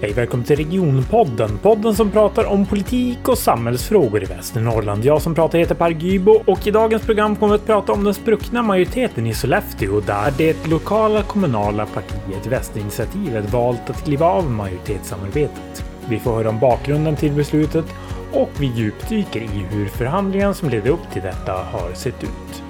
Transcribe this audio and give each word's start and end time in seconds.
Hej 0.00 0.12
välkommen 0.12 0.46
till 0.46 0.56
Regionpodden, 0.56 1.58
podden 1.58 1.94
som 1.94 2.10
pratar 2.10 2.44
om 2.44 2.66
politik 2.66 3.28
och 3.28 3.38
samhällsfrågor 3.38 4.22
i 4.22 4.26
Västernorrland. 4.26 5.04
Jag 5.04 5.22
som 5.22 5.34
pratar 5.34 5.58
heter 5.58 5.74
Per 5.74 5.90
Gybo 5.90 6.42
och 6.46 6.66
i 6.66 6.70
dagens 6.70 7.02
program 7.02 7.36
kommer 7.36 7.52
vi 7.52 7.60
att 7.60 7.66
prata 7.66 7.92
om 7.92 8.04
den 8.04 8.14
spruckna 8.14 8.62
majoriteten 8.62 9.26
i 9.26 9.34
Sollefteå 9.34 10.00
där 10.00 10.32
det 10.38 10.66
lokala 10.66 11.22
kommunala 11.22 11.86
partiet 11.86 12.46
Västerinitiativet 12.46 13.52
valt 13.52 13.90
att 13.90 14.04
kliva 14.04 14.26
av 14.26 14.50
majoritetssamarbetet. 14.50 15.84
Vi 16.08 16.18
får 16.18 16.34
höra 16.34 16.48
om 16.48 16.60
bakgrunden 16.60 17.16
till 17.16 17.32
beslutet 17.32 17.84
och 18.32 18.50
vi 18.58 18.66
djupdyker 18.66 19.40
i 19.40 19.66
hur 19.70 19.86
förhandlingen 19.88 20.54
som 20.54 20.68
ledde 20.68 20.90
upp 20.90 21.12
till 21.12 21.22
detta 21.22 21.52
har 21.52 21.92
sett 21.94 22.22
ut. 22.22 22.65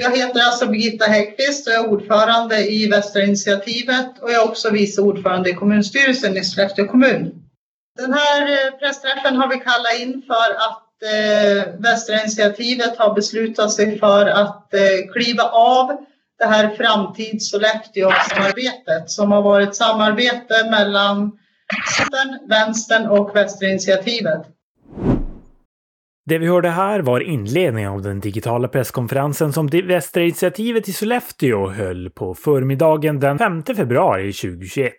Jag 0.00 0.16
heter 0.16 0.40
alltså 0.40 0.66
Birgitta 0.66 1.04
Häggkvist 1.04 1.66
och 1.66 1.72
jag 1.72 1.84
är 1.84 1.88
ordförande 1.88 2.72
i 2.72 2.88
Västra 2.88 3.22
initiativet 3.22 4.18
och 4.22 4.30
jag 4.30 4.42
är 4.42 4.48
också 4.48 4.70
vice 4.70 5.00
ordförande 5.00 5.50
i 5.50 5.54
kommunstyrelsen 5.54 6.36
i 6.36 6.44
Sollefteå 6.44 6.86
kommun. 6.86 7.34
Den 7.98 8.12
här 8.12 8.42
eh, 8.42 8.78
pressträffen 8.78 9.36
har 9.36 9.48
vi 9.48 9.56
kallat 9.56 10.00
in 10.00 10.22
för 10.26 10.54
att 10.54 10.88
eh, 11.02 11.80
Västra 11.80 12.20
initiativet 12.20 12.98
har 12.98 13.14
beslutat 13.14 13.72
sig 13.72 13.98
för 13.98 14.26
att 14.26 14.74
eh, 14.74 15.12
kliva 15.12 15.42
av 15.44 15.96
det 16.38 16.46
här 16.46 16.68
framtids 16.76 17.50
Sollefteå-samarbetet 17.50 19.10
som 19.10 19.32
har 19.32 19.42
varit 19.42 19.76
samarbete 19.76 20.70
mellan 20.70 21.38
Centern, 21.96 22.48
Vänstern 22.48 23.06
och 23.06 23.36
Västra 23.36 23.68
initiativet. 23.68 24.42
Det 26.28 26.38
vi 26.38 26.46
hörde 26.46 26.68
här 26.68 27.00
var 27.00 27.20
inledningen 27.20 27.90
av 27.90 28.02
den 28.02 28.20
digitala 28.20 28.68
presskonferensen 28.68 29.52
som 29.52 29.70
det 29.70 29.82
Västra 29.82 30.22
initiativet 30.22 30.88
i 30.88 30.92
Sollefteå 30.92 31.68
höll 31.68 32.10
på 32.10 32.34
förmiddagen 32.34 33.20
den 33.20 33.38
5 33.38 33.62
februari 33.62 34.32
2021. 34.32 34.92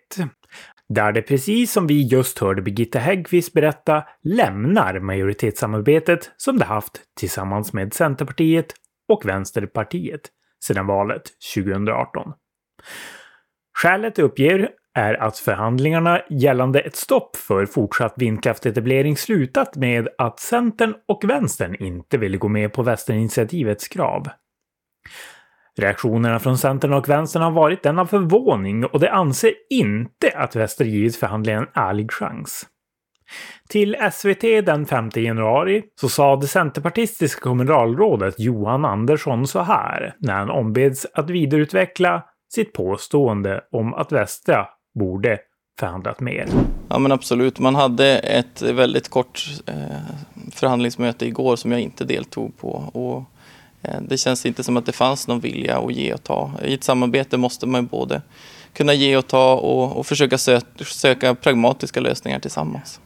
Där 0.88 1.12
det 1.12 1.22
precis 1.22 1.72
som 1.72 1.86
vi 1.86 2.02
just 2.02 2.38
hörde 2.38 2.62
Birgitta 2.62 2.98
Häggkvist 2.98 3.52
berätta 3.52 4.04
lämnar 4.22 5.00
majoritetssamarbetet 5.00 6.30
som 6.36 6.58
det 6.58 6.64
haft 6.64 7.00
tillsammans 7.20 7.72
med 7.72 7.94
Centerpartiet 7.94 8.74
och 9.08 9.26
Vänsterpartiet 9.26 10.20
sedan 10.64 10.86
valet 10.86 11.22
2018. 11.54 12.32
Skälet 13.82 14.18
uppger 14.18 14.70
är 15.00 15.22
att 15.22 15.38
förhandlingarna 15.38 16.20
gällande 16.30 16.80
ett 16.80 16.96
stopp 16.96 17.36
för 17.36 17.66
fortsatt 17.66 18.14
vindkraftetablering 18.16 19.16
slutat 19.16 19.76
med 19.76 20.08
att 20.18 20.40
Centern 20.40 20.94
och 21.08 21.24
Vänstern 21.24 21.74
inte 21.74 22.18
ville 22.18 22.36
gå 22.36 22.48
med 22.48 22.72
på 22.72 22.82
Västerninitiativets 22.82 23.88
krav. 23.88 24.26
Reaktionerna 25.78 26.38
från 26.38 26.58
Centern 26.58 26.92
och 26.92 27.08
Vänstern 27.08 27.42
har 27.42 27.50
varit 27.50 27.82
den 27.82 27.98
av 27.98 28.06
förvåning 28.06 28.84
och 28.84 29.00
de 29.00 29.08
anser 29.08 29.52
inte 29.70 30.30
att 30.34 30.56
Väster 30.56 30.84
givit 30.84 31.16
förhandlingen 31.16 31.62
en 31.62 31.82
ärlig 31.82 32.12
chans. 32.12 32.66
Till 33.68 33.96
SVT 34.12 34.40
den 34.40 34.86
5 34.86 35.10
januari 35.14 35.82
så 36.00 36.08
sa 36.08 36.36
det 36.36 36.46
centerpartistiska 36.46 37.40
kommunalrådet 37.40 38.34
Johan 38.38 38.84
Andersson 38.84 39.46
så 39.46 39.60
här 39.60 40.14
när 40.18 40.34
han 40.34 40.50
ombeds 40.50 41.06
att 41.14 41.30
vidareutveckla 41.30 42.24
sitt 42.54 42.72
påstående 42.72 43.60
om 43.72 43.94
att 43.94 44.12
Västra 44.12 44.66
borde 44.98 45.38
förhandlat 45.80 46.20
mer. 46.20 46.48
Ja 46.88 46.98
men 46.98 47.12
absolut, 47.12 47.58
man 47.58 47.74
hade 47.74 48.18
ett 48.18 48.62
väldigt 48.62 49.08
kort 49.08 49.46
eh, 49.66 49.74
förhandlingsmöte 50.50 51.26
igår 51.26 51.56
som 51.56 51.72
jag 51.72 51.80
inte 51.80 52.04
deltog 52.04 52.58
på. 52.58 52.70
Och, 52.92 53.24
eh, 53.82 54.00
det 54.00 54.16
känns 54.16 54.46
inte 54.46 54.62
som 54.62 54.76
att 54.76 54.86
det 54.86 54.92
fanns 54.92 55.28
någon 55.28 55.40
vilja 55.40 55.78
att 55.78 55.92
ge 55.92 56.14
och 56.14 56.22
ta. 56.22 56.50
I 56.64 56.74
ett 56.74 56.84
samarbete 56.84 57.36
måste 57.36 57.66
man 57.66 57.86
både 57.86 58.22
kunna 58.72 58.94
ge 58.94 59.16
och 59.16 59.26
ta 59.26 59.54
och, 59.54 59.96
och 59.96 60.06
försöka 60.06 60.38
sö 60.38 60.60
söka 60.80 61.34
pragmatiska 61.34 62.00
lösningar 62.00 62.38
tillsammans. 62.38 63.00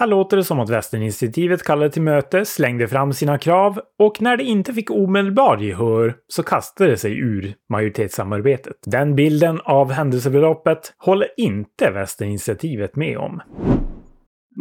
Här 0.00 0.06
låter 0.06 0.36
det 0.36 0.44
som 0.44 0.60
att 0.60 0.70
Västerninitiativet 0.70 1.62
kallade 1.62 1.90
till 1.90 2.02
möte, 2.02 2.44
slängde 2.44 2.88
fram 2.88 3.12
sina 3.12 3.38
krav 3.38 3.80
och 3.98 4.22
när 4.22 4.36
det 4.36 4.44
inte 4.44 4.72
fick 4.72 4.90
omedelbar 4.90 5.56
gehör 5.58 6.14
så 6.26 6.42
kastade 6.42 6.90
det 6.90 6.96
sig 6.96 7.18
ur 7.18 7.54
majoritetssamarbetet. 7.68 8.76
Den 8.86 9.14
bilden 9.14 9.60
av 9.64 9.90
händelseförloppet 9.90 10.94
håller 10.98 11.28
inte 11.36 11.90
Västerninitiativet 11.90 12.96
med 12.96 13.18
om. 13.18 13.34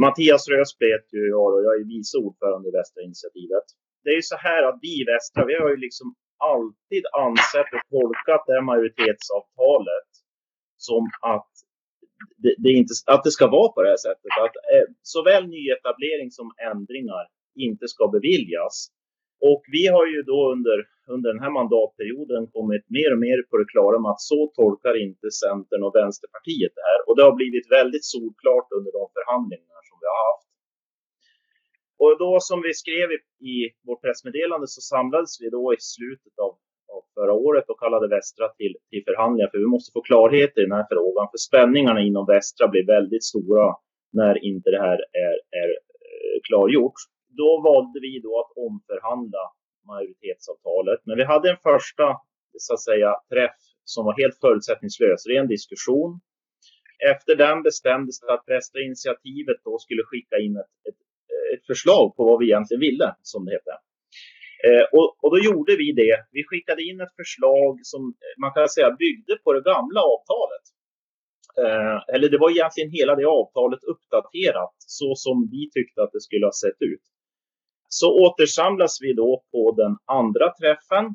Mattias 0.03 0.43
Rösby 0.53 0.85
heter 0.93 1.17
jag 1.35 1.47
och 1.55 1.63
jag 1.67 1.73
är 1.81 1.85
vice 1.95 2.17
ordförande 2.25 2.69
i 2.69 2.71
Västerinitiativet. 2.79 3.65
Det 4.03 4.09
är 4.09 4.17
ju 4.21 4.27
så 4.33 4.37
här 4.47 4.61
att 4.69 4.79
vi 4.81 4.91
i 5.01 5.03
Västra, 5.11 5.45
vi 5.51 5.55
har 5.61 5.69
ju 5.69 5.77
liksom 5.87 6.07
alltid 6.53 7.03
ansett 7.25 7.69
och 7.75 7.85
tolkat 7.95 8.43
det 8.47 8.53
här 8.57 8.65
majoritetsavtalet 8.71 10.09
som 10.87 11.03
att 11.35 11.53
det, 12.43 12.53
det, 12.63 12.71
inte, 12.81 12.93
att 13.13 13.23
det 13.23 13.31
ska 13.37 13.45
vara 13.47 13.71
på 13.71 13.81
det 13.83 13.89
här 13.89 14.03
sättet. 14.07 14.31
Att 14.45 14.55
eh, 14.73 14.87
såväl 15.15 15.43
nyetablering 15.55 16.29
som 16.39 16.47
ändringar 16.71 17.23
inte 17.67 17.85
ska 17.93 18.03
beviljas. 18.07 18.75
Och 19.49 19.61
vi 19.75 19.83
har 19.95 20.05
ju 20.13 20.19
då 20.31 20.39
under, 20.53 20.77
under 21.15 21.27
den 21.33 21.43
här 21.43 21.53
mandatperioden 21.59 22.41
kommit 22.55 22.85
mer 22.97 23.09
och 23.13 23.21
mer 23.27 23.39
på 23.49 23.55
det 23.57 23.71
klara 23.73 23.97
med 23.99 24.11
att 24.11 24.27
så 24.31 24.41
tolkar 24.59 24.95
inte 25.05 25.27
Centern 25.43 25.83
och 25.87 25.95
Vänsterpartiet 25.99 26.73
det 26.77 26.85
här. 26.89 26.99
Och 27.07 27.15
det 27.15 27.23
har 27.27 27.35
blivit 27.41 27.67
väldigt 27.77 28.05
solklart 28.13 28.67
under 28.77 28.91
de 28.99 29.03
förhandlingar 29.17 29.81
som 29.89 29.95
vi 30.01 30.07
har 30.13 30.21
haft. 30.29 30.49
Och 32.01 32.13
då 32.23 32.31
som 32.49 32.59
vi 32.67 32.73
skrev 32.81 33.07
i, 33.17 33.19
i 33.51 33.55
vårt 33.87 34.01
pressmeddelande 34.01 34.67
så 34.75 34.81
samlades 34.93 35.41
vi 35.41 35.47
då 35.57 35.63
i 35.77 35.79
slutet 35.79 36.35
av 36.45 36.51
förra 37.13 37.33
året 37.33 37.69
och 37.69 37.79
kallade 37.79 38.07
Västra 38.15 38.47
till, 38.59 38.75
till 38.89 39.03
förhandlingar. 39.09 39.49
För 39.51 39.57
vi 39.57 39.65
måste 39.75 39.91
få 39.91 40.01
klarhet 40.01 40.57
i 40.57 40.61
den 40.61 40.71
här 40.71 40.87
frågan. 40.89 41.27
För 41.31 41.37
spänningarna 41.37 42.01
inom 42.01 42.25
Västra 42.25 42.67
blir 42.67 42.85
väldigt 42.85 43.23
stora 43.23 43.75
när 44.19 44.45
inte 44.45 44.69
det 44.69 44.81
här 44.87 44.99
är, 45.27 45.35
är 45.61 45.69
eh, 46.07 46.37
klargjort. 46.47 46.99
Då 47.41 47.61
valde 47.69 47.99
vi 47.99 48.19
då 48.19 48.39
att 48.41 48.51
omförhandla 48.65 49.43
majoritetsavtalet. 49.87 50.99
Men 51.07 51.17
vi 51.17 51.23
hade 51.23 51.49
en 51.49 51.61
första 51.71 52.07
så 52.57 52.73
att 52.73 52.83
säga, 52.89 53.15
träff 53.29 53.59
som 53.83 54.05
var 54.05 54.15
helt 54.21 54.37
förutsättningslös, 54.39 55.27
ren 55.27 55.47
diskussion. 55.47 56.19
Efter 57.11 57.35
den 57.35 57.63
bestämdes 57.63 58.19
det 58.19 58.33
att 58.33 58.43
Västra 58.47 58.81
initiativet 58.81 59.57
då 59.63 59.77
skulle 59.79 60.03
skicka 60.03 60.37
in 60.37 60.55
ett, 60.57 60.73
ett, 60.89 60.99
ett 61.53 61.65
förslag 61.65 62.15
på 62.15 62.23
vad 62.23 62.39
vi 62.39 62.45
egentligen 62.45 62.81
ville, 62.81 63.15
som 63.21 63.45
det 63.45 63.51
heter. 63.51 63.73
Eh, 64.67 64.85
och, 64.97 65.07
och, 65.23 65.31
då 65.31 65.39
gjorde 65.39 65.75
vi 65.75 65.91
det. 65.91 66.15
Vi 66.31 66.43
skickade 66.43 66.83
in 66.83 67.01
ett 67.01 67.15
förslag 67.15 67.79
som 67.83 68.01
eh, 68.01 68.41
man 68.41 68.53
kan 68.53 68.69
säga 68.69 68.91
byggde 68.91 69.35
på 69.43 69.53
det 69.53 69.61
gamla 69.61 70.01
avtalet. 70.13 70.65
Eh, 71.63 72.15
eller 72.15 72.29
det 72.29 72.37
var 72.37 72.51
egentligen 72.51 72.91
hela 72.91 73.15
det 73.15 73.25
avtalet 73.25 73.83
uppdaterat 73.83 74.75
så 74.77 75.15
som 75.15 75.49
vi 75.51 75.69
tyckte 75.71 76.03
att 76.03 76.11
det 76.11 76.21
skulle 76.21 76.45
ha 76.45 76.51
sett 76.51 76.81
ut. 76.91 77.05
Så 77.87 78.07
återsamlas 78.25 78.97
vi 79.01 79.13
då 79.13 79.43
på 79.51 79.71
den 79.71 79.97
andra 80.05 80.53
träffen 80.59 81.05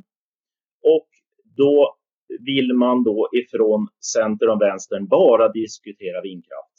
och 0.95 1.09
då 1.57 1.97
vill 2.41 2.75
man 2.75 3.05
då 3.05 3.29
ifrån 3.33 3.89
Center 4.15 4.49
och 4.49 4.63
Vänstern 4.63 5.07
bara 5.09 5.49
diskutera 5.49 6.21
vindkraft. 6.21 6.77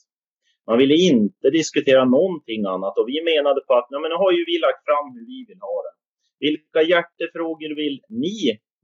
Man 0.68 0.78
ville 0.78 0.96
inte 0.96 1.50
diskutera 1.50 2.06
någonting 2.06 2.66
annat 2.66 2.98
och 2.98 3.08
vi 3.08 3.24
menade 3.24 3.62
på 3.68 3.74
att 3.74 3.88
men 3.92 4.02
nu 4.02 4.16
har 4.24 4.32
ju 4.32 4.44
vi 4.52 4.58
lagt 4.60 4.86
fram 4.86 5.06
hur 5.14 5.26
vi 5.34 5.46
vill 5.48 5.62
ha 5.62 5.78
det. 5.86 6.05
Vilka 6.46 6.82
hjärtefrågor 6.92 7.72
vill 7.82 7.98
ni 8.24 8.40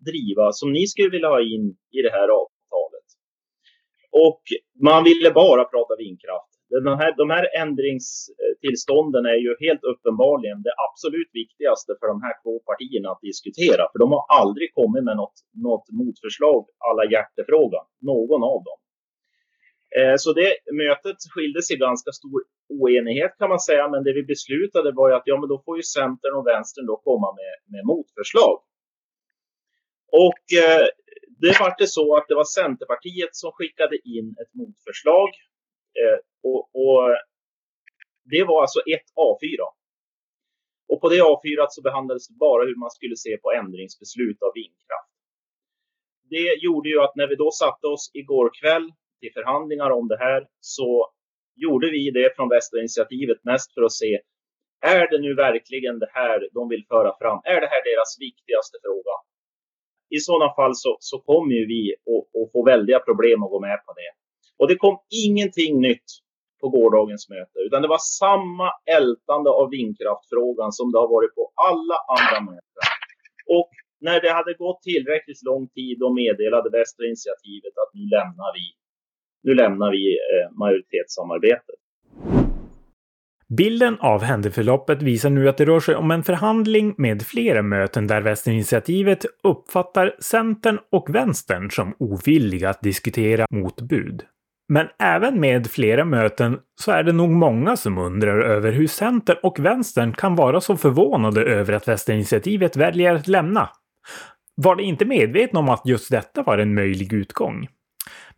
driva 0.09 0.45
som 0.51 0.69
ni 0.77 0.83
skulle 0.87 1.09
vilja 1.15 1.29
ha 1.35 1.41
in 1.55 1.65
i 1.97 1.99
det 2.05 2.13
här 2.17 2.29
avtalet? 2.41 3.07
Och 4.25 4.41
man 4.87 5.03
ville 5.03 5.31
bara 5.31 5.63
prata 5.73 5.93
vindkraft. 6.03 6.51
De 6.87 6.93
här, 7.01 7.11
de 7.21 7.29
här 7.35 7.45
ändringstillstånden 7.63 9.23
är 9.33 9.39
ju 9.45 9.51
helt 9.65 9.83
uppenbarligen 9.91 10.59
det 10.67 10.73
absolut 10.87 11.31
viktigaste 11.41 11.91
för 11.99 12.07
de 12.13 12.17
här 12.25 12.35
två 12.43 12.53
partierna 12.69 13.09
att 13.11 13.25
diskutera. 13.29 13.83
För 13.91 13.99
de 14.03 14.07
har 14.15 14.23
aldrig 14.41 14.67
kommit 14.79 15.03
med 15.09 15.15
något, 15.21 15.37
något 15.67 15.87
motförslag 15.99 16.61
alla 16.89 17.03
hjärtefrågan, 17.13 17.85
någon 18.11 18.41
av 18.53 18.59
dem. 18.69 18.79
Eh, 19.97 20.15
så 20.23 20.29
det 20.39 20.51
mötet 20.83 21.17
skilde 21.33 21.61
sig 21.67 21.75
ganska 21.87 22.11
stor 22.19 22.39
oenighet 22.79 23.37
kan 23.37 23.49
man 23.49 23.59
säga, 23.59 23.89
men 23.89 24.03
det 24.03 24.13
vi 24.13 24.23
beslutade 24.23 24.91
var 24.91 25.09
ju 25.09 25.15
att 25.15 25.23
ja, 25.25 25.39
men 25.39 25.49
då 25.49 25.61
får 25.65 25.77
ju 25.77 25.83
Centern 25.83 26.33
och 26.35 26.47
Vänstern 26.47 26.85
då 26.85 26.95
komma 26.97 27.29
med, 27.39 27.53
med 27.73 27.85
motförslag. 27.85 28.57
Och 30.11 30.43
eh, 30.63 30.85
det 31.43 31.59
var 31.59 31.75
det 31.77 31.87
så 31.87 32.17
att 32.17 32.27
det 32.27 32.35
var 32.35 32.43
Centerpartiet 32.43 33.35
som 33.35 33.51
skickade 33.51 33.97
in 34.15 34.35
ett 34.41 34.53
motförslag. 34.53 35.29
Eh, 35.99 36.19
och, 36.43 36.61
och, 36.81 37.03
det 38.23 38.43
var 38.43 38.61
alltså 38.61 38.79
ett 38.79 39.07
A4. 39.29 39.61
Och 40.87 41.01
på 41.01 41.09
det 41.09 41.21
A4 41.21 41.65
så 41.69 41.81
behandlades 41.81 42.27
det 42.27 42.33
bara 42.33 42.63
hur 42.63 42.75
man 42.75 42.91
skulle 42.91 43.15
se 43.15 43.37
på 43.37 43.51
ändringsbeslut 43.51 44.41
av 44.41 44.51
vindkraft. 44.55 45.11
Det 46.29 46.63
gjorde 46.63 46.89
ju 46.89 46.99
att 47.01 47.15
när 47.15 47.27
vi 47.27 47.35
då 47.35 47.51
satte 47.51 47.87
oss 47.87 48.11
igår 48.13 48.51
kväll 48.61 48.91
till 49.19 49.33
förhandlingar 49.33 49.89
om 49.89 50.07
det 50.07 50.17
här 50.17 50.47
så 50.59 51.10
gjorde 51.55 51.87
vi 51.89 52.11
det 52.11 52.35
från 52.35 52.49
Västra 52.49 52.79
initiativet 52.79 53.39
mest 53.43 53.73
för 53.73 53.81
att 53.81 53.93
se 53.93 54.19
Är 54.85 55.09
det 55.11 55.19
nu 55.25 55.35
verkligen 55.35 55.99
det 55.99 56.09
här 56.13 56.49
de 56.53 56.69
vill 56.69 56.85
föra 56.87 57.11
fram? 57.21 57.39
Är 57.43 57.61
det 57.61 57.71
här 57.73 57.83
deras 57.91 58.11
viktigaste 58.19 58.77
fråga? 58.83 59.15
I 60.15 60.19
sådana 60.19 60.53
fall 60.57 60.75
så, 60.75 60.97
så 60.99 61.19
kommer 61.19 61.53
ju 61.59 61.65
vi 61.73 61.95
att 62.41 62.51
få 62.51 62.65
väldiga 62.65 62.99
problem 62.99 63.43
att 63.43 63.49
gå 63.49 63.59
med 63.59 63.79
på 63.85 63.93
det. 63.93 64.11
Och 64.59 64.67
det 64.67 64.75
kom 64.75 64.97
ingenting 65.25 65.81
nytt 65.81 66.09
på 66.61 66.69
gårdagens 66.69 67.29
möte, 67.29 67.57
utan 67.65 67.81
det 67.81 67.87
var 67.95 68.03
samma 68.23 68.67
ältande 68.99 69.49
av 69.49 69.69
vindkraftfrågan 69.69 70.71
som 70.71 70.91
det 70.91 70.99
har 71.03 71.09
varit 71.17 71.35
på 71.35 71.43
alla 71.69 71.97
andra 72.17 72.39
möten. 72.51 72.85
Och 73.57 73.69
när 74.07 74.17
det 74.21 74.31
hade 74.39 74.53
gått 74.53 74.81
tillräckligt 74.81 75.43
lång 75.49 75.63
tid, 75.77 75.99
då 75.99 76.07
meddelade 76.21 76.69
Västra 76.77 77.03
initiativet 77.11 77.73
att 77.81 77.91
nu 77.97 78.03
lämnar 78.15 78.51
vi, 78.57 78.65
nu 79.43 79.53
lämnar 79.53 79.91
vi 79.91 80.17
eh, 80.17 80.57
majoritetssamarbetet. 80.59 81.75
Bilden 83.57 83.97
av 83.99 84.21
händelseförloppet 84.21 85.01
visar 85.01 85.29
nu 85.29 85.49
att 85.49 85.57
det 85.57 85.65
rör 85.65 85.79
sig 85.79 85.95
om 85.95 86.11
en 86.11 86.23
förhandling 86.23 86.95
med 86.97 87.21
flera 87.21 87.61
möten 87.61 88.07
där 88.07 88.21
Västerinitiativet 88.21 89.25
uppfattar 89.43 90.15
Centern 90.19 90.79
och 90.91 91.15
Vänstern 91.15 91.71
som 91.71 91.95
ovilliga 91.99 92.69
att 92.69 92.81
diskutera 92.81 93.45
motbud. 93.51 94.23
Men 94.69 94.87
även 94.99 95.39
med 95.39 95.67
flera 95.67 96.05
möten 96.05 96.59
så 96.81 96.91
är 96.91 97.03
det 97.03 97.11
nog 97.11 97.29
många 97.29 97.77
som 97.77 97.97
undrar 97.97 98.39
över 98.39 98.71
hur 98.71 98.87
Centern 98.87 99.37
och 99.43 99.59
Vänstern 99.59 100.13
kan 100.13 100.35
vara 100.35 100.61
så 100.61 100.77
förvånade 100.77 101.41
över 101.41 101.73
att 101.73 101.87
Västerinitiativet 101.87 102.75
väljer 102.75 103.15
att 103.15 103.27
lämna. 103.27 103.69
Var 104.55 104.75
de 104.75 104.83
inte 104.83 105.05
medvetna 105.05 105.59
om 105.59 105.69
att 105.69 105.85
just 105.85 106.11
detta 106.11 106.43
var 106.43 106.57
en 106.57 106.73
möjlig 106.73 107.13
utgång? 107.13 107.67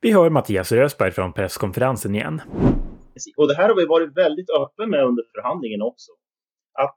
Vi 0.04 0.12
hör 0.12 0.30
Mattias 0.30 0.72
Rösberg 0.72 1.12
från 1.12 1.34
presskonferensen 1.34 2.16
igen. 2.16 2.42
Och 3.38 3.48
det 3.48 3.56
här 3.56 3.70
har 3.70 3.76
vi 3.76 3.86
varit 3.86 4.18
väldigt 4.18 4.50
öppen 4.50 4.90
med 4.90 5.04
under 5.06 5.24
förhandlingen 5.36 5.82
också. 5.82 6.12
Att 6.74 6.96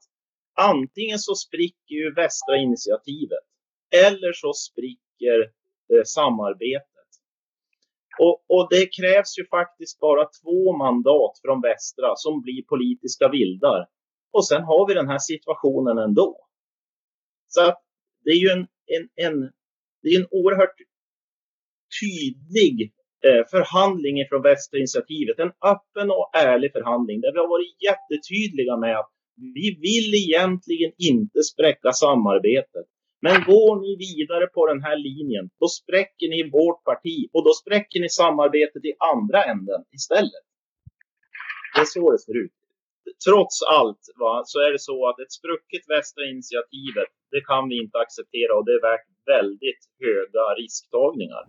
antingen 0.54 1.18
så 1.18 1.34
spricker 1.34 1.94
ju 1.94 2.14
västra 2.14 2.56
initiativet 2.56 3.44
eller 4.06 4.32
så 4.32 4.52
spricker 4.52 5.38
eh, 5.92 6.04
samarbetet. 6.04 7.08
Och, 8.18 8.44
och, 8.48 8.68
det 8.70 8.86
krävs 8.96 9.38
ju 9.38 9.46
faktiskt 9.46 10.00
bara 10.00 10.24
två 10.42 10.76
mandat 10.76 11.34
från 11.44 11.60
västra 11.60 12.16
som 12.16 12.42
blir 12.42 12.62
politiska 12.62 13.28
vildar. 13.28 13.86
Och 14.32 14.46
sen 14.46 14.62
har 14.62 14.88
vi 14.88 14.94
den 14.94 15.08
här 15.08 15.18
situationen 15.18 15.98
ändå. 15.98 16.46
Så 17.48 17.60
att 17.68 17.82
det 18.24 18.30
är 18.30 18.40
ju 18.44 18.48
en, 18.48 18.66
en, 18.94 19.08
en, 19.26 19.52
det 20.02 20.08
är 20.08 20.20
en 20.20 20.28
oerhört 20.30 20.76
tydlig 22.00 22.92
eh, 23.26 23.42
förhandling 23.50 24.16
från 24.28 24.42
Västra 24.42 24.78
initiativet. 24.78 25.38
En 25.38 25.52
öppen 25.74 26.08
och 26.10 26.30
ärlig 26.32 26.72
förhandling 26.72 27.20
där 27.20 27.32
vi 27.32 27.38
har 27.38 27.48
varit 27.56 27.82
jättetydliga 27.88 28.76
med 28.76 28.98
att 28.98 29.10
vi 29.58 29.66
vill 29.86 30.10
egentligen 30.24 30.92
inte 30.98 31.42
spräcka 31.42 31.92
samarbetet. 31.92 32.86
Men 33.26 33.36
går 33.50 33.72
ni 33.84 33.92
vidare 34.08 34.46
på 34.46 34.66
den 34.66 34.82
här 34.86 34.96
linjen, 35.08 35.50
då 35.60 35.68
spräcker 35.68 36.28
ni 36.34 36.50
vårt 36.58 36.84
parti 36.84 37.18
och 37.34 37.44
då 37.44 37.52
spräcker 37.62 38.00
ni 38.00 38.08
samarbetet 38.08 38.84
i 38.84 38.92
andra 39.12 39.44
änden 39.44 39.80
istället. 39.98 40.44
Det 41.74 41.80
är 41.80 41.90
så 41.96 42.12
det 42.12 42.18
ser 42.18 42.38
ut. 42.44 42.56
Trots 43.26 43.56
allt 43.76 44.04
va, 44.22 44.34
så 44.44 44.58
är 44.66 44.70
det 44.72 44.82
så 44.90 44.98
att 45.08 45.18
ett 45.22 45.32
sprucket 45.38 45.82
Västra 45.92 46.24
initiativet, 46.34 47.10
det 47.34 47.42
kan 47.50 47.68
vi 47.68 47.74
inte 47.84 47.98
acceptera 48.04 48.52
och 48.58 48.64
det 48.66 48.74
är 48.78 48.82
värt 48.90 49.06
väldigt 49.26 49.82
höga 50.00 50.44
risktagningar. 50.62 51.44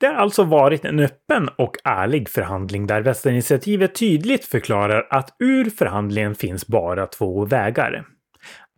Det 0.00 0.06
har 0.06 0.14
alltså 0.14 0.44
varit 0.44 0.84
en 0.84 1.00
öppen 1.00 1.48
och 1.58 1.76
ärlig 1.84 2.28
förhandling 2.28 2.86
där 2.86 3.00
Västerinitiativet 3.00 3.94
tydligt 3.94 4.44
förklarar 4.44 5.06
att 5.10 5.36
ur 5.38 5.70
förhandlingen 5.70 6.34
finns 6.34 6.66
bara 6.66 7.06
två 7.06 7.44
vägar. 7.44 8.06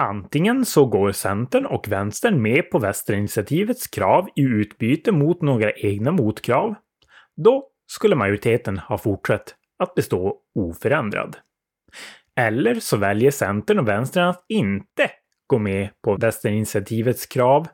Antingen 0.03 0.65
så 0.65 0.87
går 0.87 1.13
Centern 1.13 1.67
och 1.67 1.89
Vänstern 1.89 2.43
med 2.43 2.71
på 2.71 2.79
Västerinitiativets 2.79 3.87
krav 3.87 4.29
i 4.37 4.43
utbyte 4.43 5.13
mot 5.13 5.43
några 5.43 5.73
egna 5.73 6.13
motkrav. 6.13 6.75
Då 7.37 7.69
skulle 7.87 8.17
majoriteten 8.17 8.79
ha 8.79 8.99
fortsatt 8.99 9.55
att 9.79 9.95
bestå 9.95 10.37
oförändrad. 10.55 11.37
Eller 12.37 12.75
så 12.75 12.97
väljer 12.97 13.31
Centern 13.31 13.79
och 13.79 13.89
Vänstern 13.89 14.25
att 14.25 14.45
inte 14.49 15.11
gå 15.49 15.59
med 15.59 15.89
på 16.03 16.17
Västerninitiativets 16.17 17.27
krav 17.27 17.67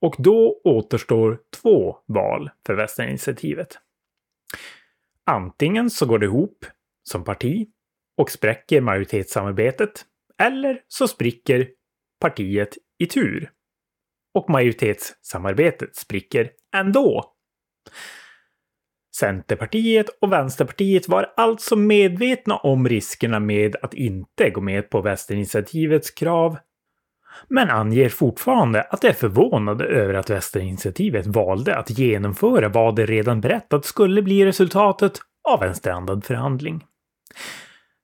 och 0.00 0.16
då 0.18 0.60
återstår 0.64 1.38
två 1.62 1.96
val 2.06 2.50
för 2.66 2.74
Västerninitiativet. 2.74 3.78
Antingen 5.26 5.90
så 5.90 6.06
går 6.06 6.18
det 6.18 6.26
ihop 6.26 6.66
som 7.02 7.24
parti 7.24 7.68
och 8.18 8.30
spräcker 8.30 8.80
majoritetssamarbetet, 8.80 10.04
eller 10.42 10.80
så 10.88 11.08
spricker 11.08 11.68
partiet 12.20 12.78
i 12.98 13.06
tur. 13.06 13.50
Och 14.34 14.50
majoritetssamarbetet 14.50 15.96
spricker 15.96 16.50
ändå. 16.76 17.34
Centerpartiet 19.16 20.06
och 20.20 20.32
Vänsterpartiet 20.32 21.08
var 21.08 21.32
alltså 21.36 21.76
medvetna 21.76 22.56
om 22.56 22.88
riskerna 22.88 23.40
med 23.40 23.76
att 23.82 23.94
inte 23.94 24.50
gå 24.50 24.60
med 24.60 24.90
på 24.90 25.00
Västerinitiativets 25.00 26.10
krav 26.10 26.58
men 27.48 27.70
anger 27.70 28.08
fortfarande 28.08 28.82
att 28.82 29.00
de 29.00 29.08
är 29.08 29.12
förvånade 29.12 29.84
över 29.84 30.14
att 30.14 30.30
Västerinitiativet 30.30 31.26
valde 31.26 31.76
att 31.76 31.98
genomföra 31.98 32.68
vad 32.68 32.96
de 32.96 33.06
redan 33.06 33.40
berättat 33.40 33.84
skulle 33.84 34.22
bli 34.22 34.44
resultatet 34.44 35.20
av 35.48 35.62
en 35.62 35.74
strandad 35.74 36.24
förhandling. 36.24 36.84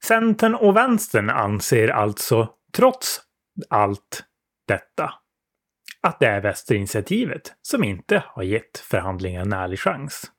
Centern 0.05 0.55
och 0.55 0.77
vänstern 0.77 1.31
anser 1.31 1.89
alltså, 1.89 2.49
trots 2.77 3.21
allt 3.69 4.25
detta, 4.69 5.15
att 6.03 6.21
det 6.21 6.27
är 6.27 6.41
Västerinitiativet 6.41 7.53
som 7.63 7.85
inte 7.85 8.23
har 8.27 8.43
gett 8.43 8.79
förhandlingarna 8.79 9.57
en 9.57 9.63
ärlig 9.63 9.79
chans. 9.79 10.31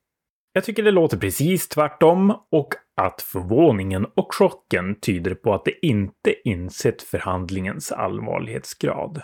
Jag 0.53 0.63
tycker 0.63 0.83
det 0.83 0.91
låter 0.91 1.17
precis 1.17 1.69
tvärtom 1.69 2.31
och 2.51 2.73
att 3.05 3.21
förvåningen 3.21 4.05
och 4.15 4.33
chocken 4.33 4.99
tyder 4.99 5.35
på 5.35 5.53
att 5.53 5.65
det 5.65 5.85
inte 5.85 6.49
insett 6.49 7.01
förhandlingens 7.01 7.91
allvarlighetsgrad. 7.91 9.21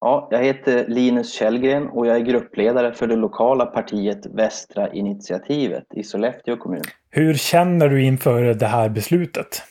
Ja, 0.00 0.28
jag 0.30 0.44
heter 0.44 0.86
Linus 0.88 1.32
Källgren 1.32 1.88
och 1.88 2.06
jag 2.06 2.16
är 2.16 2.20
gruppledare 2.20 2.92
för 2.92 3.06
det 3.06 3.16
lokala 3.16 3.66
partiet 3.66 4.26
Västra 4.26 4.92
initiativet 4.92 5.84
i 5.94 6.02
Sollefteå 6.02 6.56
kommun. 6.56 6.82
Hur 7.10 7.34
känner 7.34 7.88
du 7.88 8.04
inför 8.04 8.42
det 8.42 8.66
här 8.66 8.88
beslutet? 8.88 9.62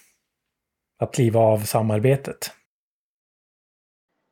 Att 0.99 1.13
kliva 1.13 1.39
av 1.39 1.57
samarbetet? 1.57 2.51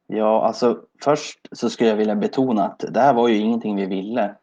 Ja, 0.08 0.44
alltså 0.44 0.82
först 1.04 1.40
så 1.52 1.70
skulle 1.70 1.90
jag 1.90 1.98
vilja 1.98 2.16
betona 2.16 2.66
att 2.66 2.80
det 2.90 3.00
här 3.00 3.14
var 3.14 3.28
ju 3.28 3.38
ingenting 3.38 3.76
vi 3.76 3.86
ville. 3.86 4.36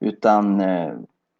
Utan 0.00 0.60
eh, 0.60 0.92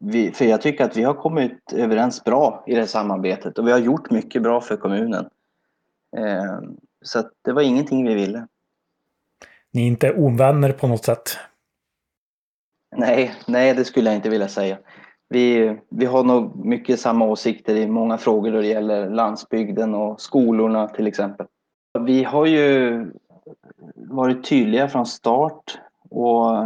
vi, 0.06 0.32
för 0.32 0.44
jag 0.44 0.62
tycker 0.62 0.84
att 0.84 0.96
vi 0.96 1.02
har 1.02 1.14
kommit 1.14 1.72
överens 1.72 2.24
bra 2.24 2.64
i 2.66 2.74
det 2.74 2.80
här 2.80 2.86
samarbetet 2.86 3.58
och 3.58 3.66
vi 3.66 3.72
har 3.72 3.78
gjort 3.78 4.10
mycket 4.10 4.42
bra 4.42 4.60
för 4.60 4.76
kommunen. 4.76 5.28
Eh, 6.16 6.60
så 7.02 7.22
det 7.44 7.52
var 7.52 7.62
ingenting 7.62 8.06
vi 8.06 8.14
ville. 8.14 8.46
Ni 9.72 9.82
är 9.82 9.86
inte 9.86 10.12
ovänner 10.12 10.72
på 10.72 10.86
något 10.86 11.04
sätt? 11.04 11.38
Nej, 12.96 13.34
nej 13.46 13.74
det 13.74 13.84
skulle 13.84 14.10
jag 14.10 14.16
inte 14.16 14.28
vilja 14.28 14.48
säga. 14.48 14.78
Vi, 15.28 15.76
vi 15.90 16.06
har 16.06 16.24
nog 16.24 16.66
mycket 16.66 17.00
samma 17.00 17.24
åsikter 17.24 17.74
i 17.74 17.86
många 17.86 18.18
frågor 18.18 18.52
då 18.52 18.60
det 18.60 18.66
gäller 18.66 19.10
landsbygden 19.10 19.94
och 19.94 20.20
skolorna 20.20 20.88
till 20.88 21.06
exempel. 21.06 21.46
Vi 22.00 22.24
har 22.24 22.46
ju 22.46 23.06
varit 23.94 24.44
tydliga 24.44 24.88
från 24.88 25.06
start 25.06 25.78
och 26.10 26.64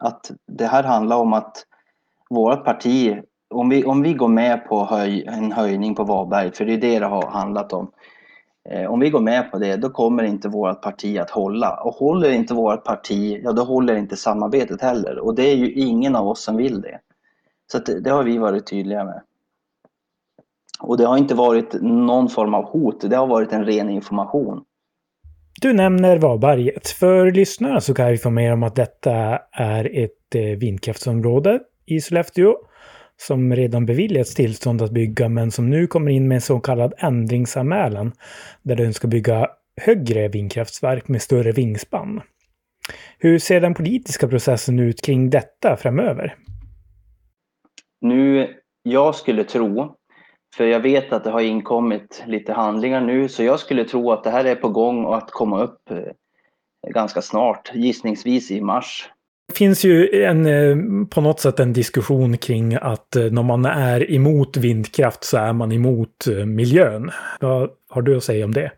att 0.00 0.30
det 0.46 0.66
här 0.66 0.82
handlar 0.82 1.16
om 1.16 1.32
att 1.32 1.66
vårt 2.30 2.64
parti, 2.64 3.16
om 3.54 3.68
vi, 3.68 3.84
om 3.84 4.02
vi 4.02 4.14
går 4.14 4.28
med 4.28 4.68
på 4.68 4.84
höj, 4.84 5.24
en 5.26 5.52
höjning 5.52 5.94
på 5.94 6.04
Varberg, 6.04 6.52
för 6.52 6.64
det 6.64 6.72
är 6.72 6.78
det 6.78 6.98
det 6.98 7.06
har 7.06 7.26
handlat 7.26 7.72
om. 7.72 7.90
Eh, 8.70 8.90
om 8.90 9.00
vi 9.00 9.10
går 9.10 9.20
med 9.20 9.50
på 9.50 9.58
det, 9.58 9.76
då 9.76 9.90
kommer 9.90 10.22
inte 10.22 10.48
vårt 10.48 10.82
parti 10.82 11.18
att 11.18 11.30
hålla. 11.30 11.76
Och 11.84 11.94
håller 11.94 12.30
inte 12.30 12.54
vårt 12.54 12.84
parti, 12.84 13.40
ja 13.44 13.52
då 13.52 13.62
håller 13.62 13.96
inte 13.96 14.16
samarbetet 14.16 14.82
heller. 14.82 15.18
Och 15.18 15.34
det 15.34 15.42
är 15.42 15.56
ju 15.56 15.72
ingen 15.72 16.16
av 16.16 16.28
oss 16.28 16.44
som 16.44 16.56
vill 16.56 16.80
det. 16.80 16.98
Så 17.72 17.78
det, 17.78 18.00
det 18.00 18.10
har 18.10 18.24
vi 18.24 18.38
varit 18.38 18.66
tydliga 18.66 19.04
med. 19.04 19.22
Och 20.80 20.96
det 20.96 21.04
har 21.04 21.18
inte 21.18 21.34
varit 21.34 21.82
någon 21.82 22.28
form 22.28 22.54
av 22.54 22.64
hot, 22.64 23.10
det 23.10 23.16
har 23.16 23.26
varit 23.26 23.52
en 23.52 23.64
ren 23.64 23.90
information. 23.90 24.64
Du 25.60 25.72
nämner 25.72 26.18
Varberget. 26.18 26.88
För 26.88 27.30
lyssnarna 27.32 27.80
så 27.80 27.94
kan 27.94 28.04
jag 28.04 28.14
informera 28.14 28.54
om 28.54 28.62
att 28.62 28.74
detta 28.74 29.12
är 29.52 30.04
ett 30.04 30.34
eh, 30.34 30.42
vindkraftsområde 30.42 31.60
i 31.90 32.00
Sollefteå 32.00 32.56
som 33.16 33.56
redan 33.56 33.86
beviljats 33.86 34.34
tillstånd 34.34 34.82
att 34.82 34.90
bygga 34.90 35.28
men 35.28 35.50
som 35.50 35.70
nu 35.70 35.86
kommer 35.86 36.10
in 36.10 36.28
med 36.28 36.34
en 36.34 36.40
så 36.40 36.60
kallad 36.60 36.92
ändringsanmälan 36.98 38.12
där 38.62 38.76
de 38.76 38.92
ska 38.92 39.08
bygga 39.08 39.48
högre 39.80 40.28
vindkraftsverk 40.28 41.08
med 41.08 41.22
större 41.22 41.52
vingspann. 41.52 42.20
Hur 43.18 43.38
ser 43.38 43.60
den 43.60 43.74
politiska 43.74 44.28
processen 44.28 44.78
ut 44.78 45.02
kring 45.02 45.30
detta 45.30 45.76
framöver? 45.76 46.36
Nu, 48.00 48.54
jag 48.82 49.14
skulle 49.14 49.44
tro 49.44 49.96
För 50.56 50.64
jag 50.64 50.80
vet 50.80 51.12
att 51.12 51.24
det 51.24 51.30
har 51.30 51.40
inkommit 51.40 52.22
lite 52.26 52.52
handlingar 52.52 53.00
nu 53.00 53.28
så 53.28 53.42
jag 53.42 53.60
skulle 53.60 53.84
tro 53.84 54.12
att 54.12 54.24
det 54.24 54.30
här 54.30 54.44
är 54.44 54.54
på 54.54 54.68
gång 54.68 55.04
och 55.04 55.16
att 55.16 55.30
komma 55.30 55.62
upp 55.62 55.90
eh, 55.90 55.98
ganska 56.88 57.22
snart, 57.22 57.70
gissningsvis 57.74 58.50
i 58.50 58.60
mars. 58.60 59.10
Det 59.50 59.56
finns 59.56 59.84
ju 59.84 60.22
en, 60.24 60.46
eh, 60.46 61.06
på 61.06 61.20
något 61.20 61.40
sätt 61.40 61.60
en 61.60 61.72
diskussion 61.72 62.38
kring 62.38 62.74
att 62.74 63.16
eh, 63.16 63.24
när 63.24 63.42
man 63.42 63.64
är 63.64 64.12
emot 64.12 64.56
vindkraft 64.56 65.24
så 65.24 65.36
är 65.36 65.52
man 65.52 65.72
emot 65.72 66.26
eh, 66.26 66.46
miljön. 66.46 67.10
Vad 67.40 67.70
har 67.88 68.02
du 68.02 68.16
att 68.16 68.24
säga 68.24 68.44
om 68.44 68.54
det? 68.54 68.72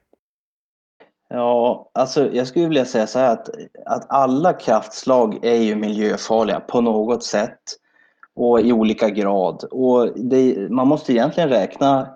Ja, 1.28 1.90
alltså 1.94 2.30
jag 2.32 2.46
skulle 2.46 2.68
vilja 2.68 2.84
säga 2.84 3.06
så 3.06 3.18
här 3.18 3.32
att, 3.32 3.48
att 3.86 4.06
alla 4.08 4.52
kraftslag 4.52 5.44
är 5.44 5.62
ju 5.62 5.74
miljöfarliga 5.74 6.60
på 6.60 6.80
något 6.80 7.24
sätt 7.24 7.60
och 8.34 8.60
i 8.60 8.72
olika 8.72 9.10
grad. 9.10 9.64
Och 9.64 10.18
det, 10.18 10.70
man 10.70 10.88
måste 10.88 11.12
egentligen 11.12 11.48
räkna 11.48 12.08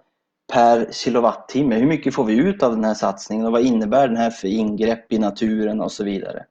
per 0.52 0.92
kilowattimme. 0.92 1.74
Hur 1.74 1.86
mycket 1.86 2.14
får 2.14 2.24
vi 2.24 2.36
ut 2.36 2.62
av 2.62 2.70
den 2.70 2.84
här 2.84 2.94
satsningen 2.94 3.46
och 3.46 3.52
vad 3.52 3.62
innebär 3.62 4.08
den 4.08 4.16
här 4.16 4.30
för 4.30 4.48
ingrepp 4.48 5.12
i 5.12 5.18
naturen 5.18 5.80
och 5.80 5.92
så 5.92 6.04
vidare. 6.04 6.44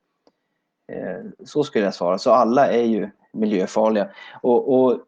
Eh, 0.92 1.46
så 1.46 1.64
skulle 1.64 1.86
jag 1.86 1.94
svara. 1.94 2.18
Så 2.18 2.32
alla 2.32 2.72
är 2.72 2.84
ju 2.84 3.10
miljöfarliga. 3.34 4.10
Och, 4.42 4.74
och 4.74 5.00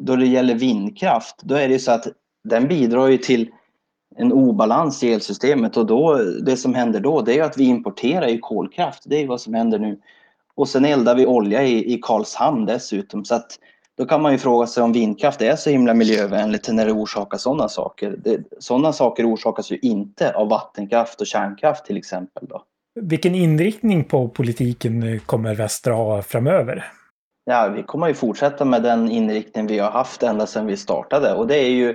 då 0.00 0.16
det 0.16 0.26
gäller 0.26 0.54
vindkraft, 0.54 1.36
då 1.42 1.54
är 1.54 1.68
det 1.68 1.72
ju 1.72 1.78
så 1.78 1.92
att 1.92 2.06
den 2.44 2.68
bidrar 2.68 3.06
ju 3.06 3.18
till 3.18 3.50
en 4.16 4.32
obalans 4.32 5.04
i 5.04 5.12
elsystemet 5.12 5.76
och 5.76 5.86
då, 5.86 6.16
det 6.42 6.56
som 6.56 6.74
händer 6.74 7.00
då 7.00 7.20
det 7.20 7.38
är 7.38 7.42
att 7.42 7.58
vi 7.58 7.64
importerar 7.64 8.28
ju 8.28 8.38
kolkraft. 8.38 9.02
Det 9.06 9.22
är 9.22 9.26
vad 9.26 9.40
som 9.40 9.54
händer 9.54 9.78
nu. 9.78 10.00
Och 10.54 10.68
sen 10.68 10.84
eldar 10.84 11.14
vi 11.14 11.26
olja 11.26 11.62
i, 11.62 11.94
i 11.94 11.98
Karlshamn 12.02 12.66
dessutom. 12.66 13.24
Så 13.24 13.34
att 13.34 13.58
då 13.96 14.04
kan 14.04 14.22
man 14.22 14.32
ju 14.32 14.38
fråga 14.38 14.66
sig 14.66 14.82
om 14.82 14.92
vindkraft 14.92 15.42
är 15.42 15.56
så 15.56 15.70
himla 15.70 15.94
miljövänligt 15.94 16.68
när 16.72 16.86
det 16.86 16.92
orsakar 16.92 17.38
sådana 17.38 17.68
saker. 17.68 18.18
Sådana 18.58 18.92
saker 18.92 19.34
orsakas 19.34 19.72
ju 19.72 19.78
inte 19.78 20.34
av 20.34 20.48
vattenkraft 20.48 21.20
och 21.20 21.26
kärnkraft 21.26 21.84
till 21.84 21.96
exempel. 21.96 22.46
Då. 22.48 22.62
Vilken 22.94 23.34
inriktning 23.34 24.04
på 24.04 24.28
politiken 24.28 25.20
kommer 25.20 25.54
Västra 25.54 25.94
ha 25.94 26.22
framöver? 26.22 26.84
Ja, 27.44 27.72
vi 27.76 27.82
kommer 27.82 28.08
ju 28.08 28.14
fortsätta 28.14 28.64
med 28.64 28.82
den 28.82 29.10
inriktning 29.10 29.66
vi 29.66 29.78
har 29.78 29.90
haft 29.90 30.22
ända 30.22 30.46
sedan 30.46 30.66
vi 30.66 30.76
startade 30.76 31.34
och 31.34 31.46
det 31.46 31.56
är 31.56 31.70
ju 31.70 31.90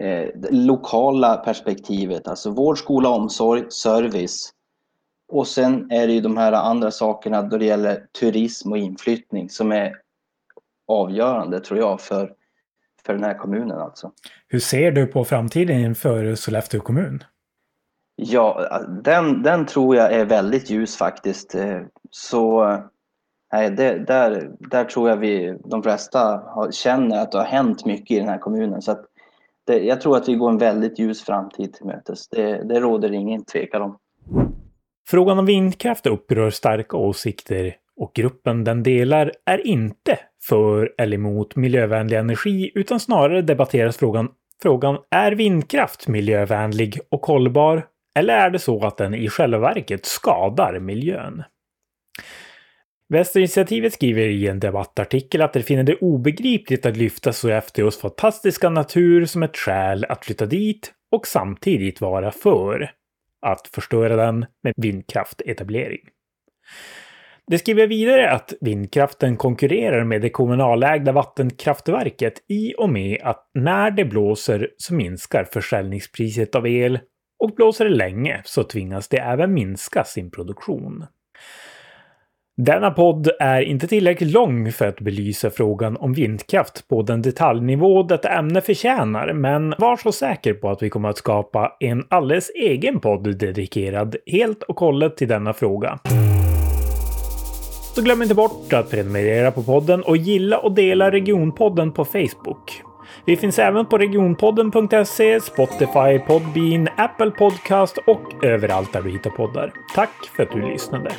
eh, 0.00 0.28
det 0.34 0.50
lokala 0.50 1.36
perspektivet, 1.36 2.28
alltså 2.28 2.50
vård, 2.50 2.78
skola, 2.78 3.08
omsorg, 3.08 3.70
service. 3.70 4.52
Och 5.32 5.46
sen 5.46 5.90
är 5.90 6.06
det 6.06 6.12
ju 6.12 6.20
de 6.20 6.36
här 6.36 6.52
andra 6.52 6.90
sakerna 6.90 7.42
då 7.42 7.58
det 7.58 7.64
gäller 7.64 8.06
turism 8.20 8.72
och 8.72 8.78
inflyttning 8.78 9.50
som 9.50 9.72
är 9.72 9.92
avgörande 10.88 11.60
tror 11.60 11.80
jag 11.80 12.00
för, 12.00 12.32
för 13.06 13.12
den 13.12 13.24
här 13.24 13.38
kommunen 13.38 13.78
alltså. 13.78 14.12
Hur 14.48 14.60
ser 14.60 14.92
du 14.92 15.06
på 15.06 15.24
framtiden 15.24 15.94
för 15.94 16.34
Sollefteå 16.34 16.80
kommun? 16.80 17.24
Ja, 18.20 18.78
den, 19.04 19.42
den 19.42 19.66
tror 19.66 19.96
jag 19.96 20.12
är 20.12 20.24
väldigt 20.24 20.70
ljus 20.70 20.96
faktiskt. 20.96 21.54
Eh, 21.54 21.80
så 22.10 22.64
nej, 23.52 23.70
det, 23.70 23.98
där, 24.06 24.50
där 24.58 24.84
tror 24.84 25.08
jag 25.08 25.16
vi, 25.16 25.58
de 25.64 25.82
flesta 25.82 26.18
har, 26.46 26.70
känner 26.70 27.22
att 27.22 27.32
det 27.32 27.38
har 27.38 27.44
hänt 27.44 27.86
mycket 27.86 28.10
i 28.10 28.18
den 28.20 28.28
här 28.28 28.38
kommunen. 28.38 28.82
Så 28.82 28.92
att 28.92 29.04
det, 29.66 29.78
jag 29.78 30.00
tror 30.00 30.16
att 30.16 30.28
vi 30.28 30.34
går 30.34 30.50
en 30.50 30.58
väldigt 30.58 30.98
ljus 30.98 31.24
framtid 31.24 31.74
till 31.74 31.86
mötes. 31.86 32.28
Det, 32.28 32.68
det 32.68 32.80
råder 32.80 33.12
ingen 33.12 33.44
tvekan 33.44 33.82
om. 33.82 33.98
Frågan 35.08 35.38
om 35.38 35.46
vindkraft 35.46 36.06
upprör 36.06 36.50
starka 36.50 36.96
åsikter 36.96 37.76
och 37.96 38.12
gruppen 38.14 38.64
den 38.64 38.82
delar 38.82 39.32
är 39.44 39.66
inte 39.66 40.18
för 40.48 40.94
eller 40.98 41.14
emot 41.14 41.56
miljövänlig 41.56 42.16
energi 42.16 42.72
utan 42.74 43.00
snarare 43.00 43.42
debatteras 43.42 43.96
frågan 43.96 44.28
Frågan 44.62 44.98
är 45.10 45.32
vindkraft 45.32 46.08
miljövänlig 46.08 46.98
och 47.08 47.26
hållbar? 47.26 47.86
Eller 48.18 48.34
är 48.34 48.50
det 48.50 48.58
så 48.58 48.86
att 48.86 48.96
den 48.96 49.14
i 49.14 49.28
själva 49.28 49.58
verket 49.58 50.06
skadar 50.06 50.78
miljön? 50.78 51.42
Västerinitiativet 53.08 53.92
skriver 53.92 54.22
i 54.22 54.46
en 54.48 54.60
debattartikel 54.60 55.42
att 55.42 55.52
de 55.52 55.62
finner 55.62 55.82
det 55.82 55.94
obegripligt 55.94 56.86
att 56.86 56.96
lyfta 56.96 57.32
Sollefteås 57.32 58.00
fantastiska 58.00 58.70
natur 58.70 59.26
som 59.26 59.42
ett 59.42 59.56
skäl 59.56 60.04
att 60.08 60.24
flytta 60.24 60.46
dit 60.46 60.92
och 61.12 61.26
samtidigt 61.26 62.00
vara 62.00 62.30
för 62.30 62.90
att 63.46 63.68
förstöra 63.74 64.16
den 64.16 64.46
med 64.62 64.74
vindkraftetablering. 64.76 66.00
Det 67.46 67.58
skriver 67.58 67.86
vidare 67.86 68.30
att 68.30 68.52
vindkraften 68.60 69.36
konkurrerar 69.36 70.04
med 70.04 70.20
det 70.20 70.30
kommunalägda 70.30 71.12
vattenkraftverket 71.12 72.34
i 72.48 72.74
och 72.78 72.90
med 72.90 73.20
att 73.22 73.50
när 73.54 73.90
det 73.90 74.04
blåser 74.04 74.70
så 74.76 74.94
minskar 74.94 75.44
försäljningspriset 75.44 76.54
av 76.54 76.66
el 76.66 76.98
och 77.38 77.54
blåser 77.56 77.84
det 77.84 77.94
länge 77.94 78.42
så 78.44 78.64
tvingas 78.64 79.08
det 79.08 79.18
även 79.18 79.54
minska 79.54 80.04
sin 80.04 80.30
produktion. 80.30 81.04
Denna 82.60 82.90
podd 82.90 83.28
är 83.40 83.60
inte 83.60 83.86
tillräckligt 83.86 84.32
lång 84.32 84.72
för 84.72 84.86
att 84.86 85.00
belysa 85.00 85.50
frågan 85.50 85.96
om 85.96 86.12
vindkraft 86.12 86.88
på 86.88 87.02
den 87.02 87.22
detaljnivå 87.22 88.02
detta 88.02 88.28
ämne 88.28 88.60
förtjänar, 88.60 89.32
men 89.32 89.74
var 89.78 89.96
så 89.96 90.12
säker 90.12 90.54
på 90.54 90.70
att 90.70 90.82
vi 90.82 90.90
kommer 90.90 91.08
att 91.08 91.18
skapa 91.18 91.76
en 91.80 92.04
alldeles 92.08 92.50
egen 92.50 93.00
podd 93.00 93.38
dedikerad 93.38 94.16
helt 94.26 94.62
och 94.62 94.80
hållet 94.80 95.16
till 95.16 95.28
denna 95.28 95.52
fråga. 95.52 95.98
Så 97.94 98.02
glöm 98.02 98.22
inte 98.22 98.34
bort 98.34 98.72
att 98.72 98.90
prenumerera 98.90 99.50
på 99.50 99.62
podden 99.62 100.02
och 100.02 100.16
gilla 100.16 100.58
och 100.58 100.74
dela 100.74 101.10
regionpodden 101.10 101.92
på 101.92 102.04
Facebook. 102.04 102.87
Vi 103.24 103.36
finns 103.36 103.58
även 103.58 103.86
på 103.86 103.98
regionpodden.se, 103.98 105.40
Spotify, 105.40 106.18
Podbean, 106.26 106.88
Apple 106.96 107.30
Podcast 107.30 107.98
och 108.06 108.44
överallt 108.44 108.92
där 108.92 109.02
du 109.02 109.10
hittar 109.10 109.30
poddar. 109.30 109.72
Tack 109.94 110.30
för 110.36 110.42
att 110.42 110.52
du 110.52 110.62
lyssnade. 110.62 111.10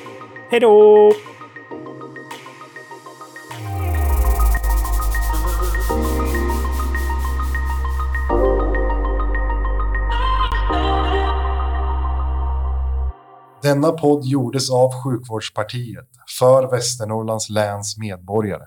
Hej 0.49 0.59
då! 0.59 1.11
Denna 13.61 13.91
podd 13.91 14.25
gjordes 14.25 14.71
av 14.71 14.89
Sjukvårdspartiet 15.03 16.09
för 16.39 16.71
Västernorrlands 16.71 17.49
läns 17.49 17.97
medborgare. 17.97 18.63